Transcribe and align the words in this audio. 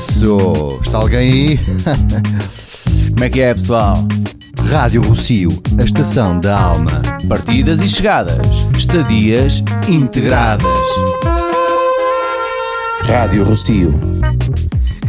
Isso! 0.00 0.80
Está 0.82 0.96
alguém 0.96 1.18
aí? 1.18 1.60
Como 3.12 3.22
é 3.22 3.28
que 3.28 3.42
é, 3.42 3.52
pessoal? 3.52 3.92
Rádio 4.70 5.02
Rocio, 5.02 5.50
a 5.78 5.82
estação 5.82 6.40
da 6.40 6.58
alma. 6.58 7.02
Partidas 7.28 7.82
e 7.82 7.88
chegadas, 7.88 8.46
estadias 8.78 9.62
integradas. 9.86 10.66
Rádio 13.02 13.44
Rocio. 13.44 13.92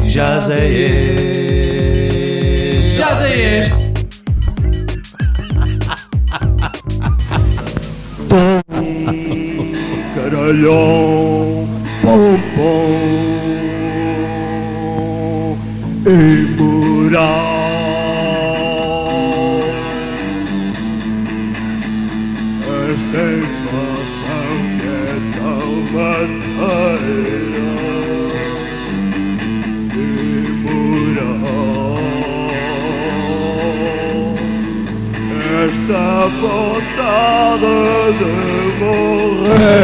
Já 0.04 0.42
sei 0.42 0.74
este. 2.82 2.98
Já 2.98 3.16
sei 3.16 3.60
este. 3.60 3.74
Caralhão, 10.16 11.66
pom 12.02 12.38
pom, 12.58 13.31
imoral. 16.06 17.22
Esta 22.92 23.22
inflação 23.44 24.50
que 24.80 24.88
é 24.88 25.16
tão 25.38 25.70
maneira, 25.94 27.66
imoral. 30.34 30.92
Esta 35.64 36.04
vontade 36.42 37.74
de 38.18 38.32
morrer. 38.80 39.82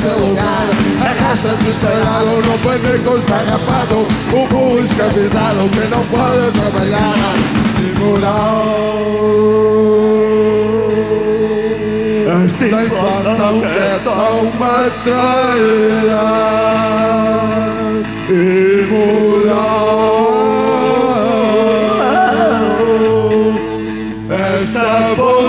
Aquecer 0.00 0.06
o 0.06 0.08
seu 0.08 0.18
lugar 0.26 0.66
Arrasta-se 1.00 1.68
estalhado, 1.68 2.42
não 2.46 2.58
pode 2.58 2.86
nem 2.86 2.98
com 3.02 3.16
esfarrapado 3.16 4.06
O 4.32 4.46
burro 4.48 4.84
escravizado 4.84 5.68
que 5.68 5.86
não 5.88 6.04
pode 6.06 6.50
trabalhar 6.52 7.36
Imoral 7.78 8.50
Esta 12.44 12.66
inflação 12.82 13.60
que 13.60 13.66
é 13.66 14.00
tão 14.04 14.44
matreira 14.58 16.20
Imoral 18.30 19.70
esta 24.32 25.14
vontade 25.16 25.39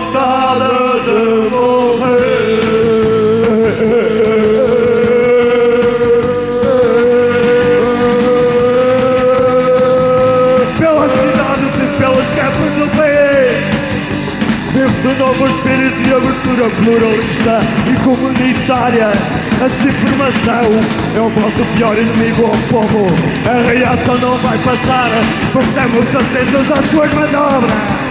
pluralista 16.84 17.62
e 17.88 18.04
comunitária. 18.04 19.08
A 19.08 19.68
desinformação 19.68 20.72
é 21.16 21.20
o 21.20 21.30
vosso 21.30 21.66
pior 21.76 21.98
inimigo 21.98 22.46
ao 22.46 22.58
povo. 22.70 23.08
A 23.48 23.72
reação 23.72 24.18
não 24.18 24.38
vai 24.38 24.58
passar. 24.60 25.10
Pois 25.54 25.68
estamos 25.68 26.16
atentos 26.16 26.72
às 26.72 26.86
suas 26.86 27.14
manobras 27.14 28.11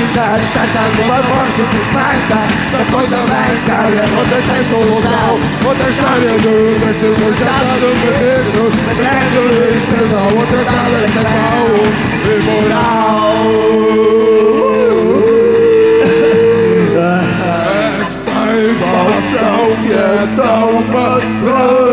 Página 0.00 0.38
está 0.38 0.64
dando 0.64 1.02
uma 1.02 1.20
morte 1.22 1.60
se 1.70 1.76
espanta 1.76 2.40
Da 2.72 2.80
coisa 2.90 3.18
branca 3.18 3.76
e 3.90 3.98
acontece 4.00 4.52
em 4.58 4.64
seu 4.64 4.80
local 4.80 5.32
Outra 5.66 5.90
história 5.90 6.32
do 6.38 6.52
está 7.30 7.58
no 7.80 7.88
menino 8.00 8.62
Grande 8.96 9.40
despesa, 9.60 10.18
outra 10.34 10.60
dada 10.64 10.98
estatal 11.06 11.68
Imoral 12.40 13.44
Esta 18.00 18.38
invasão 18.56 19.60
que 19.82 19.92
é 19.92 19.98
tão 20.34 20.80
maneira 20.92 21.90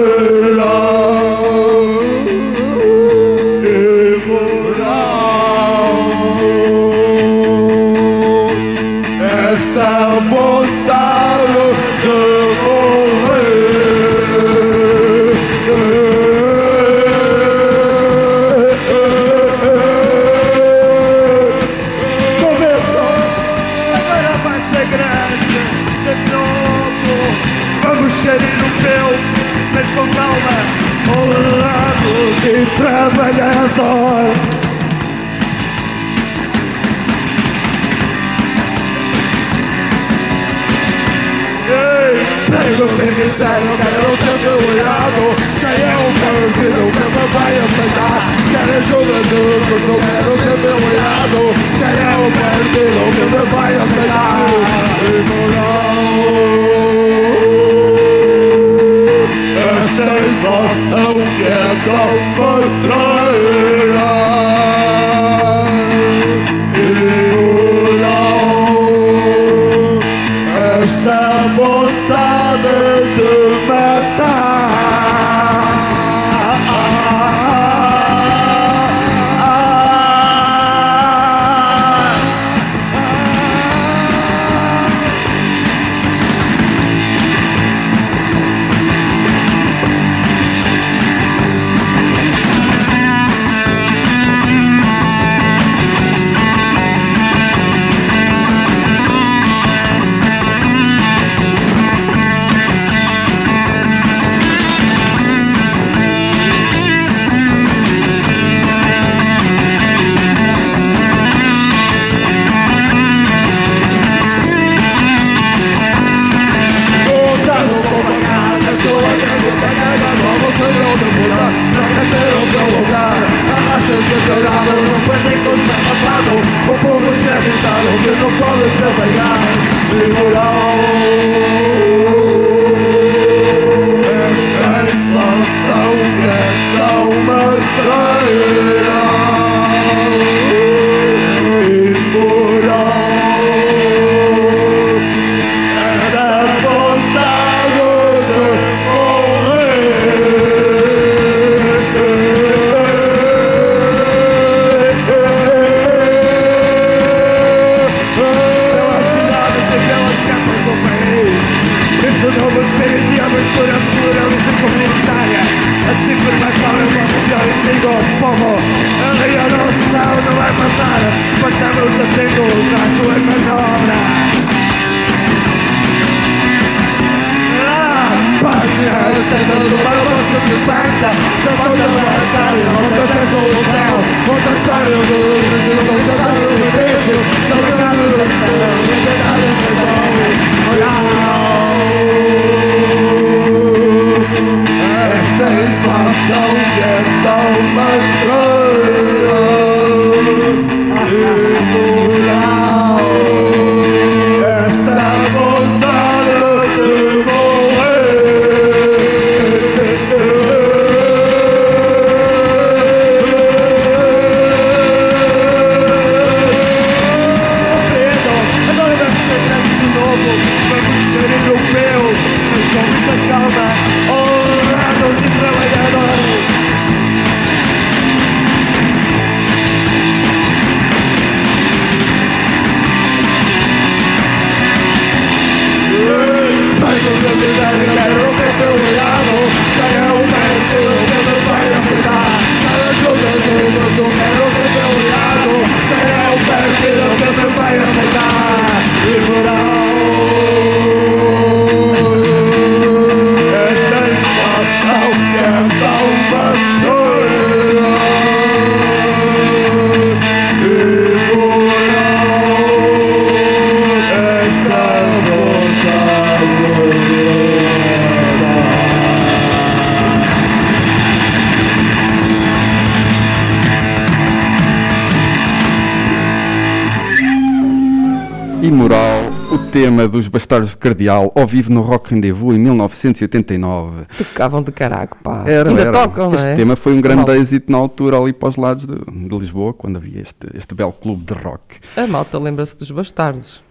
o 279.57 279.71
tema 279.71 280.07
dos 280.07 280.27
Bastardos 280.27 280.71
de 280.71 280.77
Cardeal, 280.77 281.31
ao 281.35 281.47
vivo 281.47 281.73
no 281.73 281.81
Rock 281.81 282.13
Rendezvous 282.13 282.55
em 282.55 282.59
1989. 282.59 284.05
Tocavam 284.17 284.61
de 284.61 284.71
caraco, 284.71 285.17
pá. 285.23 285.43
Era, 285.47 285.69
Ainda 285.69 285.81
era. 285.81 285.91
tocam, 285.91 286.29
Este 286.33 286.45
não 286.45 286.51
é? 286.51 286.55
tema 286.55 286.75
foi 286.75 286.93
um 286.93 286.97
Está 286.97 287.07
grande 287.09 287.25
mal. 287.31 287.35
êxito 287.35 287.71
na 287.71 287.77
altura 287.79 288.19
ali 288.19 288.33
para 288.33 288.49
os 288.49 288.55
lados 288.55 288.85
de, 288.85 288.95
de 288.95 289.37
Lisboa, 289.37 289.73
quando 289.73 289.97
havia 289.97 290.21
este, 290.21 290.47
este 290.53 290.75
belo 290.75 290.91
clube 290.91 291.23
de 291.25 291.33
rock. 291.33 291.79
A 291.95 292.05
malta 292.05 292.37
lembra-se 292.37 292.77
dos 292.77 292.91
bastardos. 292.91 293.63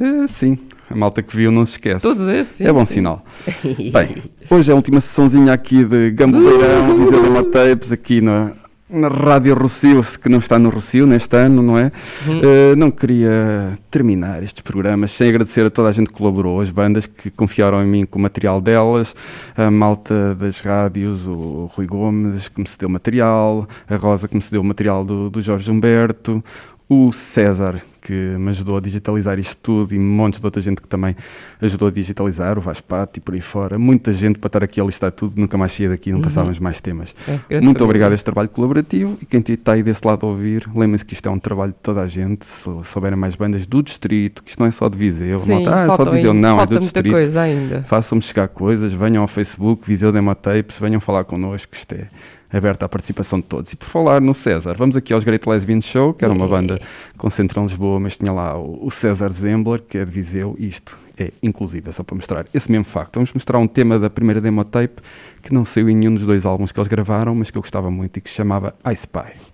É, 0.00 0.26
sim, 0.26 0.58
a 0.90 0.96
malta 0.96 1.22
que 1.22 1.36
viu 1.36 1.52
não 1.52 1.64
se 1.66 1.72
esquece. 1.72 2.00
Todos 2.02 2.26
esses, 2.26 2.56
sim, 2.56 2.64
é 2.66 2.72
bom 2.72 2.84
sim. 2.86 2.94
sinal. 2.94 3.22
Bem, 3.92 4.16
hoje 4.50 4.70
é 4.70 4.72
a 4.72 4.76
última 4.76 5.00
sessãozinha 5.00 5.52
aqui 5.52 5.84
de 5.84 6.10
Gamboeirão, 6.10 6.96
Viseu 6.96 7.22
Lima 7.22 7.44
Tapes, 7.44 7.92
aqui 7.92 8.20
na, 8.20 8.52
na 8.94 9.08
Rádio 9.08 9.54
Rocio, 9.54 10.02
que 10.20 10.28
não 10.28 10.38
está 10.38 10.58
no 10.58 10.70
Rocio 10.70 11.06
neste 11.06 11.36
ano, 11.36 11.62
não 11.62 11.78
é? 11.78 11.90
Uhum. 12.26 12.40
Uh, 12.40 12.76
não 12.76 12.90
queria 12.90 13.78
terminar 13.90 14.42
estes 14.42 14.62
programas 14.62 15.10
sem 15.10 15.28
agradecer 15.28 15.66
a 15.66 15.70
toda 15.70 15.88
a 15.88 15.92
gente 15.92 16.08
que 16.08 16.14
colaborou, 16.14 16.60
as 16.60 16.70
bandas 16.70 17.06
que 17.06 17.30
confiaram 17.30 17.82
em 17.82 17.86
mim 17.86 18.06
com 18.06 18.18
o 18.18 18.22
material 18.22 18.60
delas, 18.60 19.14
a 19.56 19.70
malta 19.70 20.34
das 20.34 20.60
rádios, 20.60 21.26
o 21.26 21.70
Rui 21.74 21.86
Gomes 21.86 22.48
que 22.48 22.60
me 22.60 22.68
cedeu 22.68 22.88
material, 22.88 23.68
a 23.88 23.96
Rosa 23.96 24.28
que 24.28 24.34
me 24.34 24.42
cedeu 24.42 24.60
o 24.60 24.64
material 24.64 25.04
do, 25.04 25.28
do 25.28 25.42
Jorge 25.42 25.70
Humberto, 25.70 26.42
o 26.88 27.10
César 27.12 27.80
que 28.00 28.12
me 28.12 28.50
ajudou 28.50 28.76
a 28.76 28.80
digitalizar 28.82 29.38
isto 29.38 29.56
tudo 29.62 29.94
e 29.94 29.98
montes 29.98 30.38
de 30.38 30.44
outra 30.46 30.60
gente 30.60 30.82
que 30.82 30.86
também 30.86 31.16
ajudou 31.62 31.88
a 31.88 31.90
digitalizar, 31.90 32.58
o 32.58 32.60
Vaspato 32.60 33.18
e 33.18 33.22
por 33.22 33.34
aí 33.34 33.40
fora. 33.40 33.78
Muita 33.78 34.12
gente 34.12 34.38
para 34.38 34.48
estar 34.48 34.62
aqui 34.62 34.78
a 34.78 34.84
listar 34.84 35.10
tudo, 35.10 35.40
nunca 35.40 35.56
mais 35.56 35.72
saía 35.72 35.88
daqui, 35.88 36.12
não 36.12 36.20
passávamos 36.20 36.58
mais 36.58 36.82
temas. 36.82 37.14
É, 37.48 37.62
Muito 37.62 37.82
obrigado 37.82 38.12
a 38.12 38.14
este 38.14 38.24
trabalho 38.24 38.50
colaborativo 38.50 39.16
e 39.22 39.24
quem 39.24 39.42
está 39.48 39.72
aí 39.72 39.82
desse 39.82 40.06
lado 40.06 40.26
a 40.26 40.28
ouvir, 40.28 40.68
lembrem-se 40.74 41.06
que 41.06 41.14
isto 41.14 41.26
é 41.26 41.32
um 41.32 41.38
trabalho 41.38 41.72
de 41.72 41.78
toda 41.82 42.02
a 42.02 42.06
gente, 42.06 42.44
se 42.44 42.68
souberem 42.84 43.18
mais 43.18 43.34
bandas 43.36 43.66
do 43.66 43.82
distrito, 43.82 44.42
que 44.42 44.50
isto 44.50 44.60
não 44.60 44.66
é 44.66 44.70
só 44.70 44.86
de 44.90 44.98
Viseu, 44.98 45.38
Sim, 45.38 45.64
malta, 45.64 45.74
ah, 45.74 45.84
é 45.84 45.96
só 45.96 46.04
de 46.04 46.10
Viseu, 46.10 46.32
ainda- 46.32 46.48
não, 46.48 46.60
é 46.60 46.66
do 46.66 46.70
muita 46.72 46.80
distrito. 46.80 47.12
coisa 47.12 47.40
ainda. 47.40 47.82
Façam-me 47.84 48.20
chegar 48.20 48.48
coisas, 48.48 48.92
venham 48.92 49.22
ao 49.22 49.28
Facebook, 49.28 49.82
Viseu 49.86 50.12
Demo 50.12 50.34
Tapes, 50.34 50.78
venham 50.78 51.00
falar 51.00 51.24
connosco, 51.24 51.74
isto 51.74 51.94
é 51.94 52.08
aberto 52.54 52.82
à 52.82 52.88
participação 52.88 53.40
de 53.40 53.46
todos. 53.46 53.72
E 53.72 53.76
por 53.76 53.86
falar 53.86 54.20
no 54.20 54.34
César, 54.34 54.74
vamos 54.76 54.96
aqui 54.96 55.12
aos 55.12 55.24
Great 55.24 55.48
Lesbian 55.48 55.80
Show, 55.80 56.14
que 56.14 56.24
era 56.24 56.32
uma 56.32 56.46
banda 56.46 56.80
com 57.16 57.28
centro 57.30 57.60
em 57.60 57.64
Lisboa, 57.64 57.98
mas 58.00 58.16
tinha 58.16 58.32
lá 58.32 58.58
o 58.58 58.90
César 58.90 59.30
Zembler, 59.30 59.82
que 59.82 59.98
é 59.98 60.04
de 60.04 60.10
Viseu, 60.10 60.54
e 60.58 60.68
isto 60.68 60.98
é 61.16 61.32
inclusive, 61.42 61.88
é 61.88 61.92
só 61.92 62.02
para 62.02 62.16
mostrar 62.16 62.44
esse 62.52 62.70
mesmo 62.70 62.84
facto. 62.84 63.14
Vamos 63.14 63.32
mostrar 63.32 63.58
um 63.58 63.66
tema 63.66 63.98
da 63.98 64.10
primeira 64.10 64.40
demo 64.40 64.64
tape 64.64 65.00
que 65.42 65.52
não 65.52 65.64
saiu 65.64 65.88
em 65.88 65.94
nenhum 65.94 66.14
dos 66.14 66.24
dois 66.24 66.44
álbuns 66.44 66.72
que 66.72 66.78
eles 66.78 66.88
gravaram, 66.88 67.34
mas 67.34 67.50
que 67.50 67.58
eu 67.58 67.62
gostava 67.62 67.90
muito 67.90 68.16
e 68.16 68.20
que 68.20 68.28
se 68.28 68.36
chamava 68.36 68.74
I 68.84 68.94
spy 68.94 69.53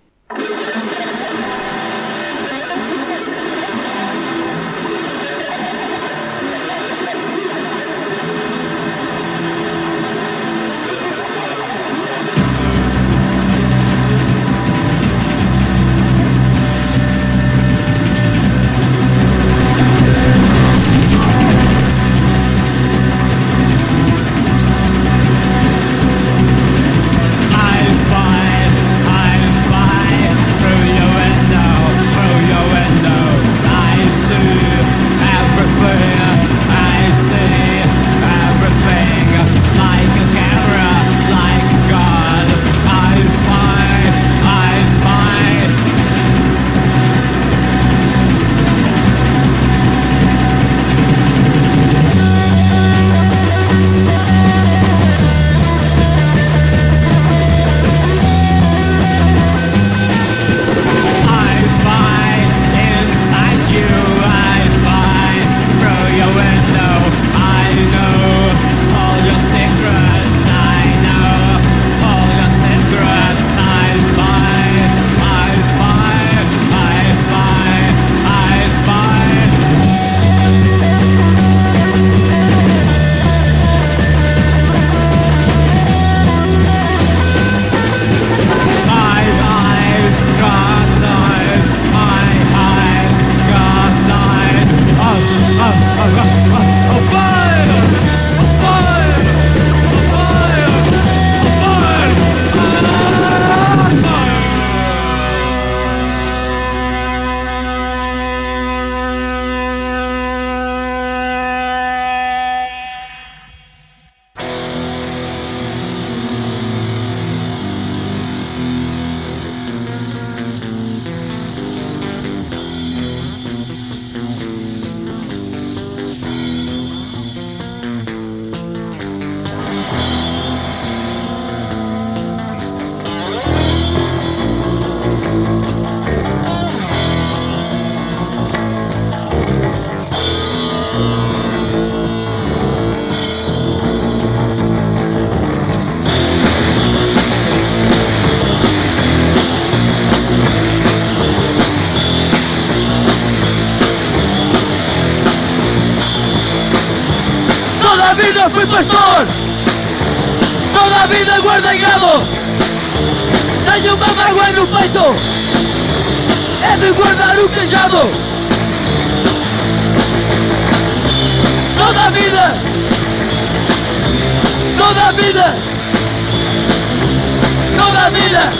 vida. 178.11 178.51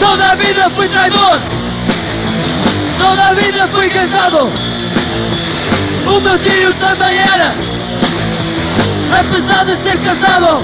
Toda 0.00 0.32
a 0.32 0.34
vida 0.34 0.70
fui 0.70 0.88
traidor. 0.88 1.38
Toda 2.98 3.28
a 3.28 3.34
vida 3.34 3.68
fui 3.68 3.90
casado. 3.90 4.50
O 6.06 6.20
meu 6.20 6.38
tio 6.38 6.74
também 6.74 7.18
era. 7.18 7.54
Apesar 9.20 9.64
de 9.64 9.76
ser 9.82 9.98
casado. 9.98 10.62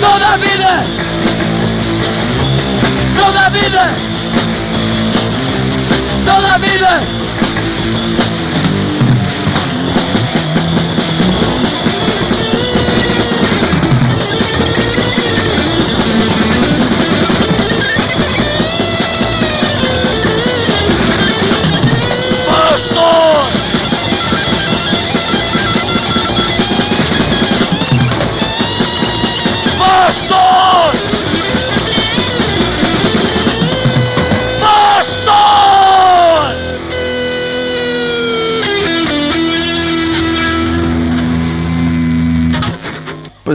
Toda 0.00 0.28
a 0.28 0.36
vida. 0.36 0.84
Toda 3.16 3.46
a 3.46 3.48
vida 3.50 4.11
Toda 6.24 6.54
a 6.54 6.58
vida 6.58 7.21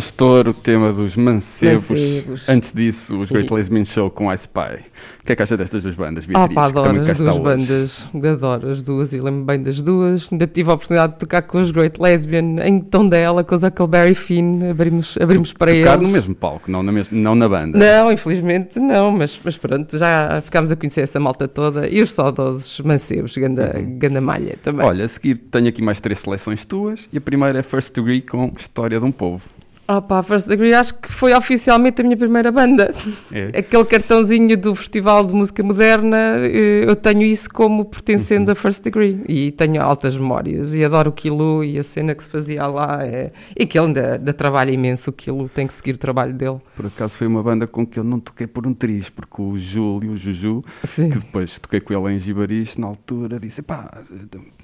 Pastor, 0.01 0.47
o 0.47 0.53
tema 0.53 0.93
dos 0.93 1.15
mancebos. 1.17 1.89
Mancebos. 1.89 2.47
Antes 2.49 2.71
disso, 2.71 3.15
os 3.17 3.31
Great 3.31 3.49
Sim. 3.49 3.55
Lesbian 3.55 3.83
Show 3.83 4.11
com 4.11 4.31
Ice 4.31 4.47
Pie. 4.47 4.85
O 5.21 5.25
que 5.25 5.31
é 5.31 5.35
que 5.35 5.41
acha 5.41 5.57
destas 5.57 5.81
duas 5.81 5.95
bandas, 5.95 6.27
Beatriz? 6.27 6.53
pá, 6.53 6.67
que 6.67 6.73
também 6.73 6.89
adoro 7.01 7.11
as 7.11 7.17
duas 7.17 7.37
bandas. 7.39 8.07
Adoro 8.13 8.69
as 8.69 8.81
duas 8.83 9.11
e 9.13 9.19
lembro 9.19 9.43
bem 9.43 9.59
das 9.59 9.81
duas. 9.81 10.31
Ainda 10.31 10.45
tive 10.45 10.69
a 10.69 10.75
oportunidade 10.75 11.13
de 11.13 11.19
tocar 11.19 11.41
com 11.41 11.59
os 11.59 11.71
Great 11.71 11.99
Lesbian 11.99 12.57
em 12.63 12.79
Tondela, 12.79 13.43
com 13.43 13.55
os 13.55 13.63
Huckleberry 13.63 14.13
Finn. 14.13 14.69
Abrimos, 14.69 15.17
abrimos 15.19 15.51
para 15.51 15.73
Tocar 15.73 15.95
eles. 15.95 16.07
no 16.07 16.13
mesmo 16.13 16.35
palco, 16.35 16.69
não 16.69 16.83
na, 16.83 16.91
mes- 16.91 17.09
não 17.09 17.33
na 17.33 17.49
banda. 17.49 17.75
Não, 17.79 18.11
infelizmente 18.11 18.79
não, 18.79 19.11
mas, 19.11 19.39
mas 19.43 19.57
pronto, 19.57 19.97
já 19.97 20.39
ficámos 20.45 20.71
a 20.71 20.75
conhecer 20.75 21.01
essa 21.01 21.19
malta 21.19 21.47
toda 21.47 21.87
e 21.89 22.03
os 22.03 22.11
saudosos 22.11 22.79
mancebos, 22.81 23.35
ganda, 23.35 23.73
ganda 23.97 24.21
malha 24.21 24.55
também. 24.61 24.85
Olha, 24.85 25.05
a 25.05 25.09
seguir 25.09 25.35
tenho 25.37 25.67
aqui 25.67 25.81
mais 25.81 25.99
três 25.99 26.19
seleções 26.19 26.63
tuas 26.65 26.99
e 27.11 27.17
a 27.17 27.21
primeira 27.21 27.57
é 27.57 27.63
First 27.63 27.95
Degree 27.95 28.21
com 28.21 28.53
História 28.55 28.99
de 28.99 29.05
um 29.05 29.11
Povo. 29.11 29.49
Ah 29.88 30.01
pá, 30.01 30.22
First 30.22 30.50
Degree 30.50 30.74
acho 30.74 30.96
que 30.96 31.10
foi 31.10 31.34
oficialmente 31.34 32.01
a 32.01 32.03
minha 32.03 32.17
primeira 32.17 32.51
banda. 32.51 32.94
É. 33.32 33.58
Aquele 33.60 33.86
cartãozinho 33.86 34.58
do 34.58 34.75
Festival 34.75 35.24
de 35.24 35.34
Música 35.34 35.63
Moderna, 35.63 36.17
eh, 36.46 36.84
eu 36.86 36.94
tenho 36.94 37.22
isso 37.22 37.50
como 37.50 37.86
pertencendo 37.86 38.51
a 38.51 38.56
First 38.56 38.84
Degree 38.84 39.24
e 39.29 39.51
tenho 39.53 39.82
altas 39.82 40.17
memórias 40.17 40.75
e 40.75 40.84
adoro 40.84 41.10
o 41.10 41.13
Quilo 41.13 41.63
e 41.63 41.79
a 41.79 41.84
cena 41.84 42.13
que 42.13 42.22
se 42.22 42.29
fazia 42.29 42.67
lá. 42.67 43.00
É... 43.01 43.32
E 43.56 43.65
que 43.65 43.79
ele 43.79 43.88
ainda, 43.88 44.15
ainda 44.15 44.34
trabalha 44.34 44.72
imenso, 44.72 45.10
o 45.10 45.13
Quilo 45.13 45.48
tem 45.48 45.65
que 45.65 45.74
seguir 45.74 45.96
o 45.96 45.98
trabalho 45.98 46.34
dele. 46.34 46.60
Por 46.75 46.88
acaso 46.88 47.17
foi 47.17 47.27
uma 47.27 47.41
banda 47.41 47.65
com 47.65 47.88
que 47.88 47.98
eu 47.98 48.03
não 48.03 48.20
toquei 48.20 48.46
por 48.46 48.67
um 48.67 48.74
triz, 48.74 49.10
porque 49.10 49.41
o 49.41 49.58
Júlio, 49.58 50.12
o 50.12 50.17
Juju, 50.17 50.62
Sim. 50.84 51.12
que 51.12 51.20
depois 51.20 51.60
toquei 51.60 51.79
com 51.79 51.94
ele 51.94 52.15
em 52.15 52.20
Gibaris, 52.20 52.75
na 52.75 52.88
altura 52.88 53.39
disse: 53.39 53.62
pá, 53.62 53.89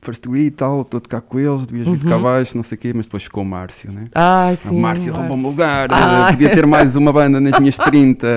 First 0.03 0.22
Degree 0.24 0.45
e 0.48 0.51
tal, 0.51 0.81
estou 0.81 0.98
a 0.98 1.01
tocar 1.01 1.22
com 1.22 1.39
eles, 1.39 1.65
devias 1.65 1.88
vir 1.88 2.07
cá 2.10 2.15
abaixo, 2.15 2.55
não 2.55 2.63
sei 2.63 2.75
o 2.77 2.79
quê, 2.79 2.91
mas 2.95 3.05
depois 3.05 3.24
ficou 3.24 3.43
o 3.43 3.45
Márcio, 3.45 3.91
né? 3.91 4.05
O 4.51 4.55
sim. 4.55 4.79
Márcio 4.79 5.13
roubou-me 5.13 5.45
o 5.45 5.50
lugar, 5.50 5.88
Ah. 5.91 6.27
podia 6.31 6.50
ter 6.53 6.65
mais 6.67 6.95
uma 6.95 7.12
banda 7.13 7.39
nas 7.39 7.60
minhas 7.60 7.77
30. 7.77 8.27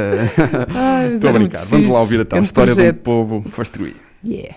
Ai, 0.75 1.04
mas 1.11 1.12
Estou 1.14 1.30
a 1.30 1.32
brincar, 1.32 1.64
vamos 1.64 1.88
lá 1.88 2.00
ouvir 2.00 2.20
a 2.20 2.25
Grande 2.25 2.46
história 2.46 2.75
projeto. 2.75 2.96
povo, 3.02 3.44
First 3.50 3.73
Degree. 3.76 3.96
Yeah. 4.25 4.56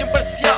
Imparcial 0.00 0.57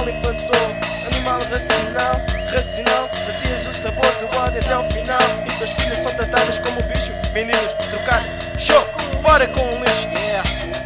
O 0.00 0.02
mal 0.02 0.08
implantou. 0.08 0.66
Animal 1.12 1.40
racional, 1.50 2.20
racional. 2.50 3.10
Sacias 3.26 3.66
o 3.66 3.74
sabor 3.74 4.10
do 4.14 4.38
ódio 4.38 4.58
até 4.58 4.78
o 4.78 4.90
final. 4.90 5.20
E 5.46 5.52
teus 5.58 5.70
filhos 5.72 5.98
são 5.98 6.14
tratados 6.14 6.58
como 6.58 6.82
bicho. 6.84 7.12
Vendidos, 7.34 7.74
trocados. 7.74 8.28
Show, 8.56 8.82
fora 9.20 9.46
com 9.48 9.60
o 9.60 9.84
lixo. 9.84 10.08
Yeah. 10.08 10.79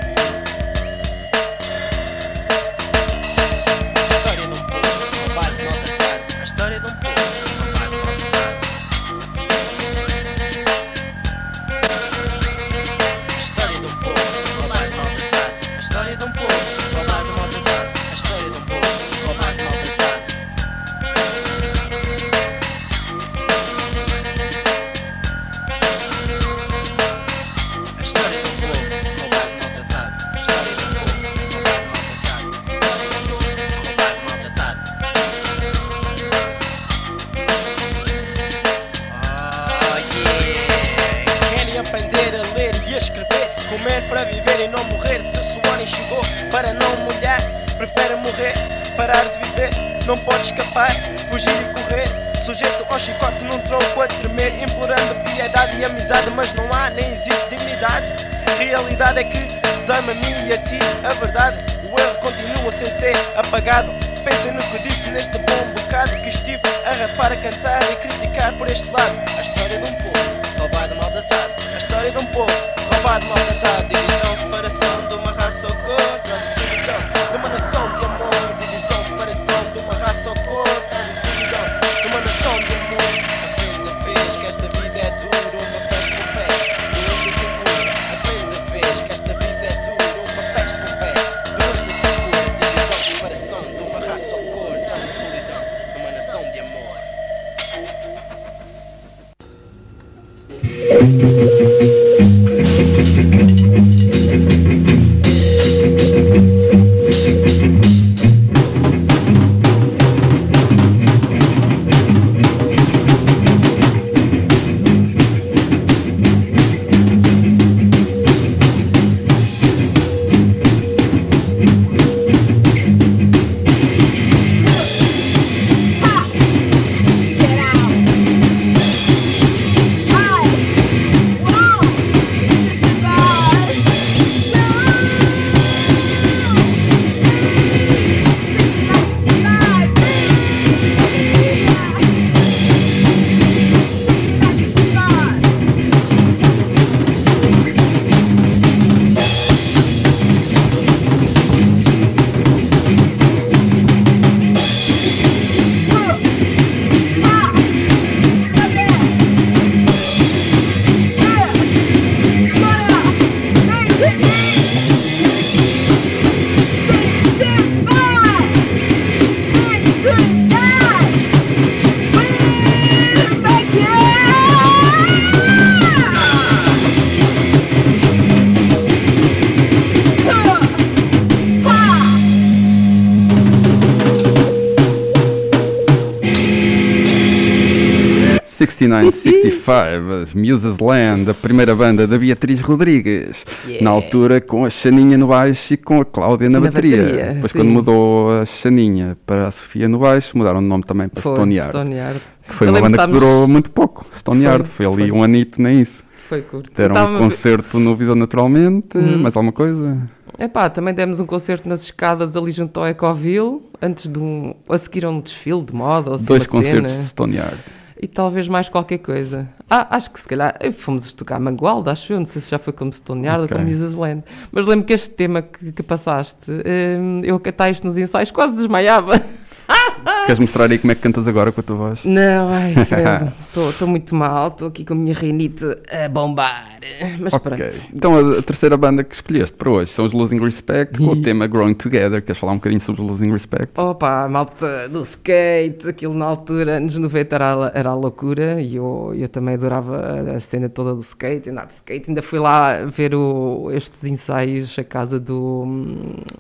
69, 188.72 189.04
uhum. 189.04 189.10
65, 189.10 190.38
Muses 190.38 190.78
Land, 190.78 191.30
a 191.30 191.34
primeira 191.34 191.74
banda 191.74 192.06
da 192.06 192.18
Beatriz 192.18 192.60
Rodrigues, 192.60 193.44
yeah. 193.64 193.84
na 193.84 193.90
altura 193.90 194.40
com 194.40 194.64
a 194.64 194.70
Xaninha 194.70 195.18
no 195.18 195.26
baixo 195.26 195.74
e 195.74 195.76
com 195.76 196.00
a 196.00 196.04
Cláudia 196.04 196.48
na, 196.48 196.60
na 196.60 196.66
bateria. 196.66 197.02
bateria. 197.02 197.32
Depois 197.34 197.52
sim. 197.52 197.58
quando 197.58 197.68
mudou 197.70 198.40
a 198.40 198.46
Xaninha 198.46 199.16
para 199.26 199.46
a 199.46 199.50
Sofia 199.50 199.88
no 199.88 199.98
baixo, 199.98 200.36
mudaram 200.36 200.58
o 200.58 200.62
nome 200.62 200.84
também 200.84 201.08
para 201.08 201.22
foi, 201.22 201.32
Stone 201.32 201.54
Yard. 201.54 201.70
Stone 201.70 201.94
Yard. 201.94 202.20
Que 202.46 202.54
foi 202.54 202.68
Eu 202.68 202.72
uma 202.72 202.80
banda 202.80 203.06
que 203.06 203.12
durou 203.12 203.48
muito 203.48 203.70
pouco, 203.70 204.06
Stone 204.12 204.40
foi, 204.40 204.50
Yard, 204.50 204.68
foi 204.68 204.86
ali 204.86 204.96
foi. 204.96 205.12
um 205.12 205.22
anito, 205.22 205.60
nem 205.60 205.80
isso. 205.80 206.02
Foi 206.28 206.40
curto. 206.40 206.70
Deram 206.74 207.16
um 207.16 207.18
concerto 207.18 207.78
no 207.78 207.94
Visão 207.94 208.14
Naturalmente, 208.14 208.96
hum. 208.96 209.18
mais 209.18 209.36
alguma 209.36 209.52
coisa? 209.52 209.98
Epá, 210.38 210.68
também 210.68 210.92
demos 210.92 211.20
um 211.20 211.26
concerto 211.26 211.68
nas 211.68 211.82
escadas 211.82 212.36
ali 212.36 212.50
junto 212.50 212.80
ao 212.80 212.88
Ecoville, 212.88 213.60
antes 213.80 214.08
de 214.08 214.18
um, 214.18 214.54
a 214.68 214.76
seguir 214.76 215.04
a 215.04 215.10
um 215.10 215.20
desfile 215.20 215.62
de 215.62 215.74
moda 215.74 216.10
ou 216.10 216.16
assim 216.16 216.26
Dois 216.26 216.46
concertos 216.46 216.90
cena. 216.90 217.02
de 217.02 217.08
Stone 217.08 217.36
Yard. 217.36 217.56
E 218.04 218.06
talvez 218.06 218.47
mais 218.49 218.69
qualquer 218.69 218.99
coisa. 218.99 219.49
Ah, 219.71 219.86
acho 219.97 220.10
que 220.10 220.21
se 220.21 220.28
calhar 220.28 220.54
eh, 220.60 220.71
fomos 220.71 221.10
tocar 221.14 221.40
Mangualde, 221.40 221.88
acho 221.88 222.12
eu. 222.12 222.19
Não 222.19 222.26
sei 222.26 222.43
se 222.43 222.50
já 222.50 222.58
foi 222.58 222.71
como 222.71 222.93
Stone 222.93 223.25
Yard 223.26 223.45
Ok. 223.45 223.56
ou 223.56 223.62
como 223.62 223.67
Mrs. 223.75 223.97
Land. 223.97 224.25
Mas 224.52 224.67
lembro 224.67 224.84
que 224.84 224.93
este 224.93 225.08
tema 225.14 225.40
que, 225.40 225.73
que 225.73 225.82
passaste, 225.82 226.52
hum, 226.52 227.23
eu 227.25 227.36
a 227.36 227.40
cantar 227.40 227.71
isto 227.71 227.82
nos 227.84 227.97
ensaios 227.97 228.30
quase 228.30 228.56
desmaiava. 228.56 229.14
Queres 230.26 230.38
mostrar 230.38 230.70
aí 230.70 230.78
como 230.78 230.90
é 230.92 230.94
que 230.94 231.00
cantas 231.02 231.28
agora 231.28 231.52
com 231.52 231.60
a 231.60 231.64
tua 231.64 231.76
voz? 231.76 232.04
Não, 232.04 232.48
ai, 232.48 232.74
estou 233.70 233.88
muito 233.88 234.14
mal, 234.14 234.48
estou 234.48 234.68
aqui 234.68 234.84
com 234.84 234.94
a 234.94 234.96
minha 234.96 235.14
rinite 235.14 235.64
a 235.90 236.08
bombar. 236.08 236.78
Mas 237.18 237.32
Ok. 237.34 237.50
pronto. 237.56 237.74
Então 237.94 238.14
a, 238.16 238.38
a 238.38 238.42
terceira 238.42 238.76
banda 238.76 239.02
que 239.04 239.14
escolheste 239.14 239.56
para 239.56 239.70
hoje 239.70 239.90
são 239.92 240.04
os 240.04 240.12
Losing 240.12 240.40
Respect 240.40 240.98
com 240.98 241.08
o 241.08 241.22
tema 241.22 241.46
Growing 241.46 241.74
Together. 241.74 242.22
Queres 242.22 242.38
falar 242.38 242.52
um 242.52 242.56
bocadinho 242.56 242.80
sobre 242.80 243.02
os 243.02 243.08
Losing 243.08 243.30
Respect? 243.32 243.78
Opa, 243.80 244.24
a 244.24 244.28
malta 244.28 244.88
do 244.88 245.00
skate, 245.02 245.88
aquilo 245.88 246.14
na 246.14 246.26
altura, 246.26 246.76
anos 246.76 246.96
90 246.96 247.34
era, 247.34 247.72
era 247.74 247.90
a 247.90 247.94
loucura 247.94 248.60
e 248.60 248.76
eu, 248.76 249.12
eu 249.16 249.28
também 249.28 249.54
adorava 249.54 250.32
a 250.34 250.40
cena 250.40 250.68
toda 250.68 250.94
do 250.94 251.00
skate, 251.00 251.50
andar 251.50 251.66
de 251.66 251.74
skate. 251.74 252.10
Ainda 252.10 252.22
fui 252.22 252.38
lá 252.38 252.84
ver 252.84 253.14
o, 253.14 253.70
estes 253.72 254.04
ensaios 254.04 254.78
à 254.78 254.84
casa 254.84 255.18
do, 255.20 255.66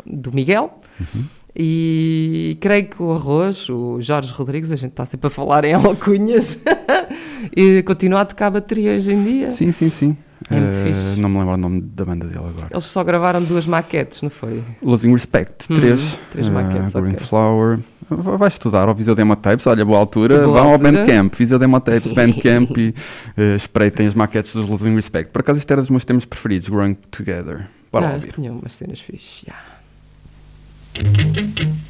do 0.06 0.32
Miguel. 0.32 0.78
E 1.56 2.56
creio 2.60 2.86
que 2.88 3.02
o 3.02 3.12
Arroz, 3.12 3.68
o 3.70 4.00
Jorge 4.00 4.32
Rodrigues, 4.32 4.72
a 4.72 4.76
gente 4.76 4.90
está 4.90 5.04
sempre 5.04 5.28
a 5.28 5.30
falar 5.30 5.64
em 5.64 5.72
alcunhas, 5.72 6.60
e 7.56 7.82
continua 7.84 8.22
a 8.22 8.24
tocar 8.24 8.50
bateria 8.50 8.92
hoje 8.94 9.12
em 9.12 9.22
dia. 9.22 9.50
Sim, 9.50 9.70
sim, 9.70 9.88
sim. 9.88 10.16
É 10.50 10.60
muito 10.60 10.76
Eh, 10.76 10.82
fixe. 10.84 11.20
não 11.22 11.28
me 11.30 11.38
lembro 11.38 11.54
o 11.54 11.56
nome 11.56 11.80
da 11.80 12.04
banda 12.04 12.26
dele 12.26 12.44
agora. 12.44 12.66
Eles 12.70 12.84
só 12.84 13.02
gravaram 13.04 13.42
duas 13.42 13.66
maquetes, 13.66 14.20
não 14.20 14.28
foi? 14.28 14.62
Losing 14.82 15.12
Respect, 15.12 15.70
Uhum, 15.72 15.76
três. 15.78 16.18
três 16.32 16.48
Eh, 16.48 16.50
maquetes, 16.50 16.92
Green 16.92 17.12
ok. 17.12 17.18
Flower. 17.26 17.78
Va- 18.10 18.36
Vai 18.36 18.48
estudar 18.48 18.86
ao 18.86 18.94
Viseu 18.94 19.14
Demo 19.14 19.34
Tapes. 19.36 19.66
Olha, 19.66 19.82
boa 19.84 19.98
altura. 19.98 20.44
Boa 20.44 20.60
Vão 20.60 20.72
ao. 20.72 20.78
Bandcamp. 20.78 21.34
Viseu 21.34 21.58
Demo 21.58 21.80
Tapes, 21.80 22.12
Bandcamp 22.12 22.76
e 22.76 22.94
eh, 23.38 23.56
espreitem 23.56 24.06
as 24.06 24.12
maquetes 24.14 24.52
dos 24.54 24.68
Losing 24.68 24.94
Respect. 24.96 25.30
Por 25.32 25.40
acaso 25.40 25.58
isto 25.60 25.70
era 25.70 25.80
dos 25.80 25.88
meus 25.88 26.04
temas 26.04 26.26
preferidos, 26.26 26.68
Growing 26.68 26.94
Together. 27.10 27.66
Bora 27.90 28.06
ah, 28.06 28.08
lá 28.10 28.14
eles 28.16 28.26
tinham 28.26 28.58
umas 28.58 28.74
cenas 28.74 29.00
fixes. 29.00 29.44
já. 29.46 29.54
Thank 30.94 31.58
you. 31.58 31.83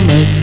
Promise? 0.00 0.39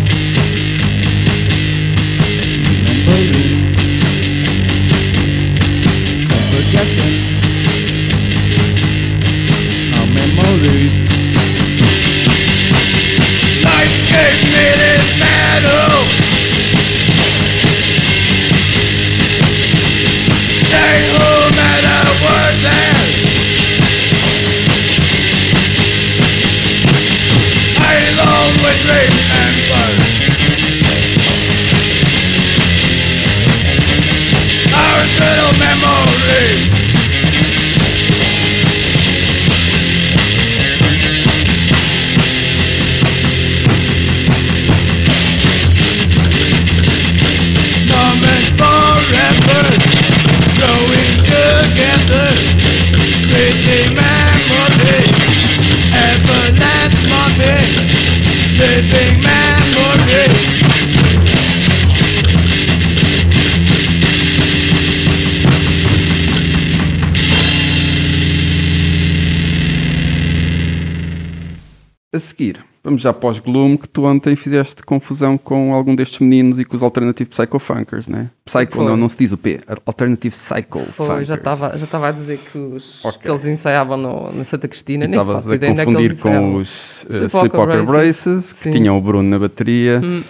A 72.17 72.19
seguir, 72.19 72.57
vamos 72.83 73.01
já 73.03 73.13
para 73.13 73.29
os 73.29 73.37
Gloom, 73.39 73.77
que 73.77 73.87
tu 73.87 74.05
ontem 74.05 74.35
fizeste 74.35 74.81
confusão 74.81 75.37
com 75.37 75.71
algum 75.73 75.93
destes 75.93 76.17
meninos 76.19 76.59
e 76.59 76.65
com 76.65 76.75
os 76.75 76.81
Alternative 76.81 77.29
Psycho 77.29 77.59
Funkers, 77.59 78.07
né? 78.07 78.29
Psycho, 78.43 78.71
Foi. 78.71 78.85
não, 78.85 78.97
não 78.97 79.07
se 79.07 79.17
diz 79.17 79.31
o 79.31 79.37
P. 79.37 79.59
Alternative 79.85 80.33
Psycho 80.35 80.79
Foi, 80.93 81.05
Funkers. 81.07 81.27
já 81.27 81.35
estava 81.35 81.77
já 81.77 82.07
a 82.07 82.11
dizer 82.11 82.39
que, 82.39 82.57
os, 82.57 83.05
Ok. 83.05 83.19
que 83.21 83.27
eles 83.29 83.45
ensaiavam 83.47 83.97
no, 83.97 84.31
na 84.31 84.43
Santa 84.43 84.67
Cristina, 84.67 85.05
nem 85.05 85.11
Estavas 85.19 85.43
faço 85.43 85.53
ideia 85.55 85.71
onde 85.71 85.81
é 85.81 85.85
que 85.85 85.91
confundir 85.91 86.09
eles 86.11 86.21
com 86.21 86.29
ensaiavam. 86.29 86.55
os 86.55 87.03
uh, 87.03 87.07
Sleepwalker 87.07 87.29
Sleepwalker 87.39 87.85
Braces, 87.85 88.23
Braces, 88.23 88.63
que 88.63 88.71
tinham 88.71 88.97
o 88.97 89.01
Bruno 89.01 89.29
na 89.29 89.37
bateria 89.37 90.01
Hum. 90.03 90.23